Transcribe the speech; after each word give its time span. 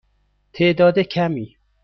تعداد 0.53 0.99
کمی. 0.99 1.57